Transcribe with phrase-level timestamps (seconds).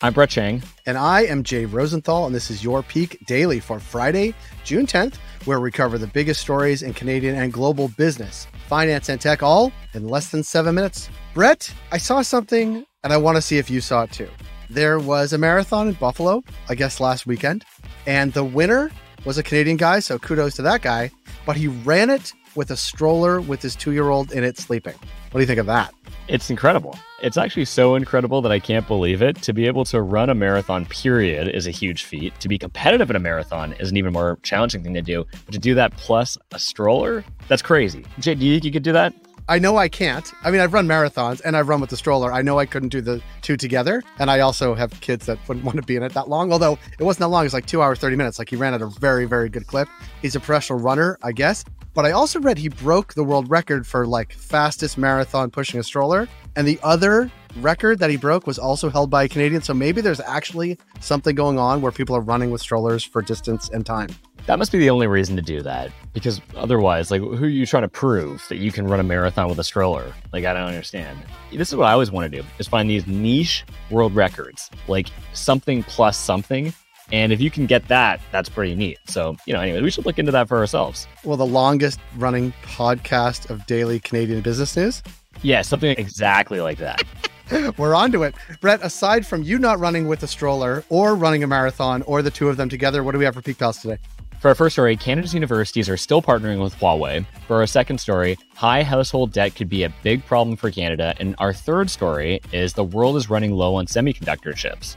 [0.00, 0.62] I'm Brett Chang.
[0.86, 4.32] And I am Jay Rosenthal, and this is your Peak Daily for Friday,
[4.62, 9.20] June 10th, where we cover the biggest stories in Canadian and global business, finance, and
[9.20, 11.10] tech, all in less than seven minutes.
[11.34, 14.28] Brett, I saw something, and I want to see if you saw it too.
[14.70, 17.64] There was a marathon in Buffalo, I guess last weekend,
[18.06, 18.92] and the winner
[19.24, 21.10] was a Canadian guy, so kudos to that guy,
[21.44, 24.94] but he ran it with a stroller with his two year old in it sleeping.
[25.32, 25.92] What do you think of that?
[26.28, 26.98] It's incredible.
[27.22, 29.40] It's actually so incredible that I can't believe it.
[29.42, 32.38] To be able to run a marathon, period, is a huge feat.
[32.40, 35.24] To be competitive in a marathon is an even more challenging thing to do.
[35.46, 38.04] But to do that plus a stroller, that's crazy.
[38.18, 39.14] Jay, do you think you could do that?
[39.48, 40.30] I know I can't.
[40.44, 42.30] I mean, I've run marathons and I've run with the stroller.
[42.30, 44.02] I know I couldn't do the two together.
[44.18, 46.52] And I also have kids that wouldn't want to be in it that long.
[46.52, 48.38] Although it wasn't that long, it was like two hours, 30 minutes.
[48.38, 49.88] Like he ran at a very, very good clip.
[50.20, 51.64] He's a professional runner, I guess.
[51.98, 55.82] But I also read he broke the world record for like fastest marathon pushing a
[55.82, 56.28] stroller.
[56.54, 59.62] And the other record that he broke was also held by a Canadian.
[59.62, 63.68] So maybe there's actually something going on where people are running with strollers for distance
[63.70, 64.10] and time.
[64.46, 65.90] That must be the only reason to do that.
[66.12, 69.48] Because otherwise, like, who are you trying to prove that you can run a marathon
[69.48, 70.14] with a stroller?
[70.32, 71.18] Like, I don't understand.
[71.52, 75.08] This is what I always want to do: is find these niche world records, like
[75.32, 76.72] something plus something.
[77.12, 78.98] And if you can get that, that's pretty neat.
[79.06, 81.06] So, you know, anyway, we should look into that for ourselves.
[81.24, 85.02] Well, the longest running podcast of daily Canadian business news?
[85.42, 87.02] Yeah, something exactly like that.
[87.78, 88.34] We're on to it.
[88.60, 92.30] Brett, aside from you not running with a stroller or running a marathon or the
[92.30, 93.98] two of them together, what do we have for Peak Pals today?
[94.40, 97.26] For our first story, Canada's universities are still partnering with Huawei.
[97.48, 101.14] For our second story, high household debt could be a big problem for Canada.
[101.18, 104.96] And our third story is the world is running low on semiconductor chips.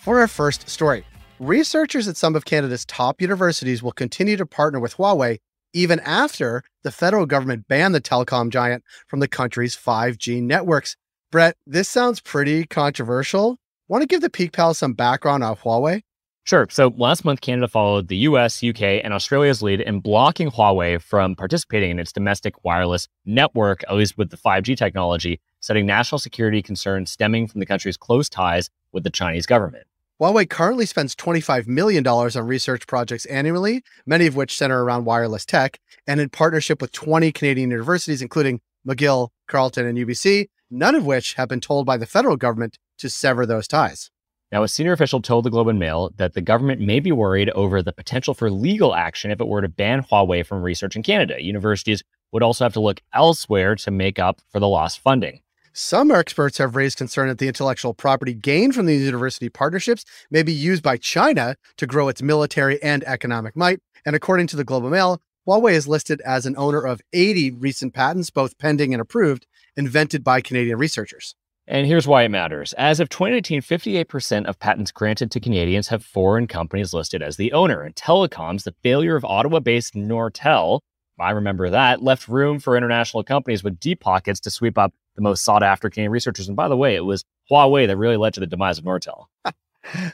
[0.00, 1.04] For our first story,
[1.40, 5.38] researchers at some of Canada's top universities will continue to partner with Huawei
[5.72, 10.96] even after the federal government banned the telecom giant from the country's 5G networks.
[11.30, 13.58] Brett, this sounds pretty controversial.
[13.86, 16.02] Want to give the Peak Pal some background on Huawei?
[16.44, 16.66] Sure.
[16.70, 21.36] So last month, Canada followed the US, UK, and Australia's lead in blocking Huawei from
[21.36, 26.62] participating in its domestic wireless network, at least with the 5G technology, citing national security
[26.62, 29.84] concerns stemming from the country's close ties with the Chinese government.
[30.20, 35.46] Huawei currently spends $25 million on research projects annually, many of which center around wireless
[35.46, 41.06] tech, and in partnership with 20 Canadian universities, including McGill, Carleton, and UBC, none of
[41.06, 44.10] which have been told by the federal government to sever those ties.
[44.50, 47.50] Now, a senior official told the Globe and Mail that the government may be worried
[47.50, 51.04] over the potential for legal action if it were to ban Huawei from research in
[51.04, 51.40] Canada.
[51.40, 52.02] Universities
[52.32, 55.42] would also have to look elsewhere to make up for the lost funding.
[55.80, 60.42] Some experts have raised concern that the intellectual property gained from these university partnerships may
[60.42, 63.78] be used by China to grow its military and economic might.
[64.04, 67.52] And according to the Globe and Mail, Huawei is listed as an owner of 80
[67.52, 69.46] recent patents, both pending and approved,
[69.76, 71.36] invented by Canadian researchers.
[71.68, 72.72] And here's why it matters.
[72.72, 77.52] As of 2019, 58% of patents granted to Canadians have foreign companies listed as the
[77.52, 77.86] owner.
[77.86, 80.80] In telecoms, the failure of Ottawa based Nortel,
[81.20, 85.22] I remember that, left room for international companies with deep pockets to sweep up the
[85.22, 86.46] most sought after Canadian researchers.
[86.46, 89.26] And by the way, it was Huawei that really led to the demise of Nortel.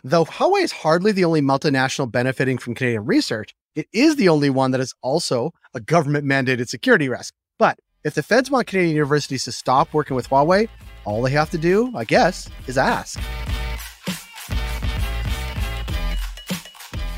[0.03, 4.49] Though Huawei is hardly the only multinational benefiting from Canadian research, it is the only
[4.49, 7.35] one that is also a government mandated security risk.
[7.59, 10.69] But if the feds want Canadian universities to stop working with Huawei,
[11.05, 13.21] all they have to do, I guess, is ask.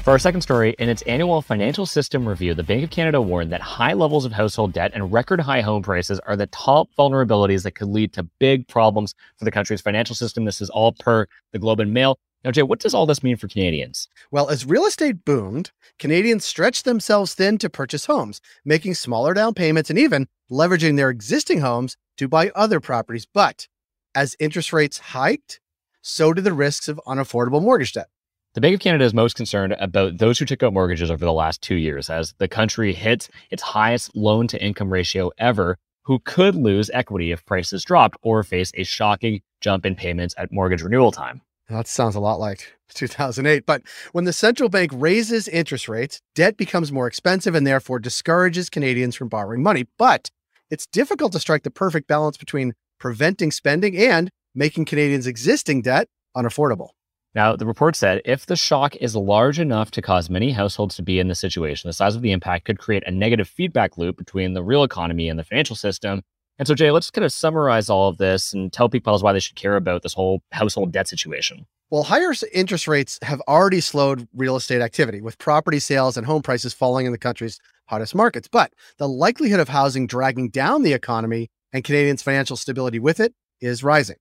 [0.06, 3.50] For our second story, in its annual financial system review, the Bank of Canada warned
[3.50, 7.64] that high levels of household debt and record high home prices are the top vulnerabilities
[7.64, 10.44] that could lead to big problems for the country's financial system.
[10.44, 12.20] This is all per the Globe and Mail.
[12.44, 14.06] Now, Jay, what does all this mean for Canadians?
[14.30, 19.54] Well, as real estate boomed, Canadians stretched themselves thin to purchase homes, making smaller down
[19.54, 23.26] payments and even leveraging their existing homes to buy other properties.
[23.26, 23.66] But
[24.14, 25.58] as interest rates hiked,
[26.00, 28.06] so did the risks of unaffordable mortgage debt.
[28.56, 31.30] The Bank of Canada is most concerned about those who took out mortgages over the
[31.30, 36.20] last two years as the country hits its highest loan to income ratio ever, who
[36.20, 40.80] could lose equity if prices dropped or face a shocking jump in payments at mortgage
[40.80, 41.42] renewal time.
[41.68, 43.66] That sounds a lot like 2008.
[43.66, 43.82] But
[44.12, 49.16] when the central bank raises interest rates, debt becomes more expensive and therefore discourages Canadians
[49.16, 49.84] from borrowing money.
[49.98, 50.30] But
[50.70, 56.08] it's difficult to strike the perfect balance between preventing spending and making Canadians' existing debt
[56.34, 56.92] unaffordable.
[57.36, 61.02] Now, the report said if the shock is large enough to cause many households to
[61.02, 64.16] be in this situation, the size of the impact could create a negative feedback loop
[64.16, 66.22] between the real economy and the financial system.
[66.58, 69.40] And so, Jay, let's kind of summarize all of this and tell people why they
[69.40, 71.66] should care about this whole household debt situation.
[71.90, 76.40] Well, higher interest rates have already slowed real estate activity, with property sales and home
[76.40, 78.48] prices falling in the country's hottest markets.
[78.50, 83.34] But the likelihood of housing dragging down the economy and Canadians' financial stability with it
[83.60, 84.16] is rising.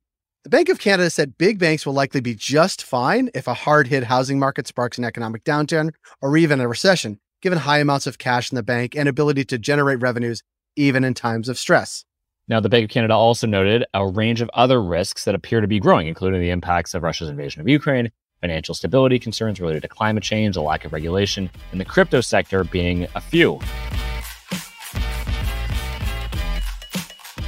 [0.46, 3.88] The Bank of Canada said big banks will likely be just fine if a hard
[3.88, 8.20] hit housing market sparks an economic downturn or even a recession, given high amounts of
[8.20, 10.44] cash in the bank and ability to generate revenues
[10.76, 12.06] even in times of stress.
[12.48, 15.68] Now, the Bank of Canada also noted a range of other risks that appear to
[15.68, 19.88] be growing, including the impacts of Russia's invasion of Ukraine, financial stability concerns related to
[19.88, 23.60] climate change, a lack of regulation, and the crypto sector being a few.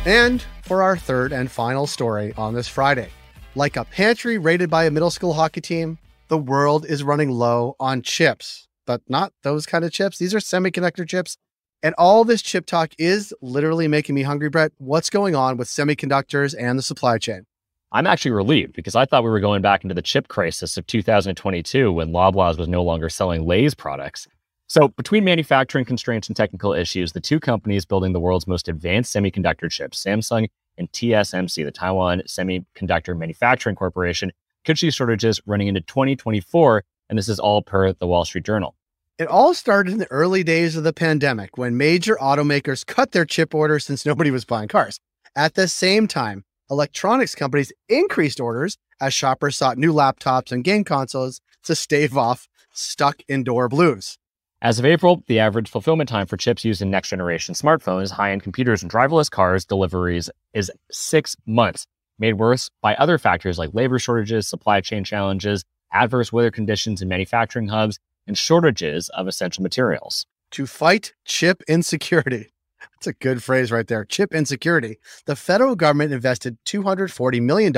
[0.04, 3.10] And for our third and final story on this Friday,
[3.56, 5.98] like a pantry raided by a middle school hockey team,
[6.28, 10.18] the world is running low on chips, but not those kind of chips.
[10.18, 11.38] These are semiconductor chips.
[11.82, 14.74] And all this chip talk is literally making me hungry, Brett.
[14.78, 17.46] What's going on with semiconductors and the supply chain?
[17.94, 20.86] I'm actually relieved because I thought we were going back into the chip crisis of
[20.88, 24.28] 2022 when Loblaws was no longer selling Lay's products.
[24.70, 29.16] So, between manufacturing constraints and technical issues, the two companies building the world's most advanced
[29.16, 34.34] semiconductor chips, Samsung and TSMC, the Taiwan Semiconductor Manufacturing Corporation,
[34.66, 36.84] could see shortages running into 2024.
[37.10, 38.76] And this is all per the Wall Street Journal.
[39.18, 43.26] It all started in the early days of the pandemic when major automakers cut their
[43.26, 45.00] chip orders since nobody was buying cars.
[45.34, 50.84] At the same time, electronics companies increased orders as shoppers sought new laptops and game
[50.84, 54.20] consoles to stave off stuck indoor blues.
[54.60, 58.32] As of April, the average fulfillment time for chips used in next generation smartphones, high
[58.32, 61.86] end computers, and driverless cars deliveries is six months,
[62.18, 65.64] made worse by other factors like labor shortages, supply chain challenges,
[65.94, 70.26] adverse weather conditions in manufacturing hubs, and shortages of essential materials.
[70.52, 72.48] To fight chip insecurity,
[72.80, 74.06] that's a good phrase right there.
[74.06, 74.98] Chip insecurity.
[75.26, 77.74] The federal government invested $240 million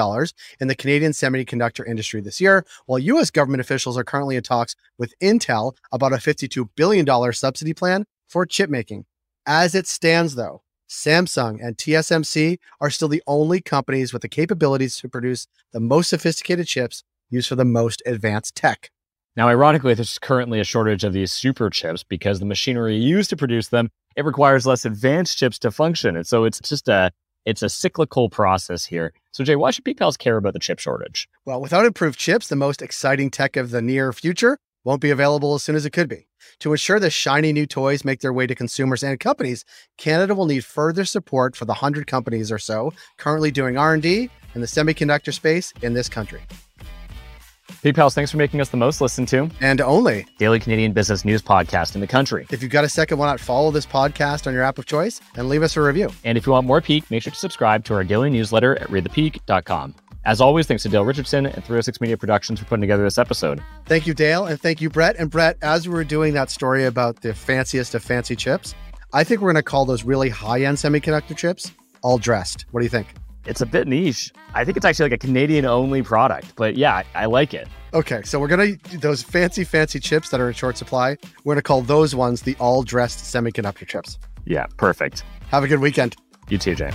[0.59, 3.31] in the Canadian semiconductor industry this year, while U.S.
[3.31, 8.45] government officials are currently in talks with Intel about a $52 billion subsidy plan for
[8.45, 9.05] chip making.
[9.45, 14.97] As it stands, though, Samsung and TSMC are still the only companies with the capabilities
[14.97, 18.89] to produce the most sophisticated chips used for the most advanced tech.
[19.35, 23.37] Now, ironically, there's currently a shortage of these super chips because the machinery used to
[23.37, 26.17] produce them it requires less advanced chips to function.
[26.17, 27.11] And so it's just a
[27.45, 29.13] it's a cyclical process here.
[29.31, 31.29] So Jay, why should Peak Pals care about the chip shortage?
[31.45, 35.55] Well, without improved chips, the most exciting tech of the near future won't be available
[35.55, 36.27] as soon as it could be.
[36.59, 39.63] To ensure the shiny new toys make their way to consumers and companies,
[39.97, 44.61] Canada will need further support for the 100 companies or so currently doing R&D in
[44.61, 46.41] the semiconductor space in this country.
[47.81, 51.23] Peak Pals, thanks for making us the most listened to and only daily Canadian business
[51.23, 52.45] news podcast in the country.
[52.51, 55.21] If you've got a second, why not follow this podcast on your app of choice
[55.35, 56.09] and leave us a review?
[56.25, 58.89] And if you want more Peak, make sure to subscribe to our daily newsletter at
[58.89, 59.95] readthepeak.com.
[60.25, 63.63] As always, thanks to Dale Richardson and 306 Media Productions for putting together this episode.
[63.85, 65.15] Thank you, Dale, and thank you, Brett.
[65.15, 68.75] And Brett, as we were doing that story about the fanciest of fancy chips,
[69.13, 71.71] I think we're going to call those really high end semiconductor chips
[72.01, 72.65] all dressed.
[72.71, 73.07] What do you think?
[73.45, 74.31] It's a bit niche.
[74.53, 77.67] I think it's actually like a Canadian only product, but yeah, I like it.
[77.93, 81.17] Okay, so we're gonna those fancy, fancy chips that are in short supply.
[81.43, 84.19] We're gonna call those ones the all dressed semiconductor chips.
[84.45, 85.23] Yeah, perfect.
[85.49, 86.15] Have a good weekend.
[86.49, 86.91] You too, Jay.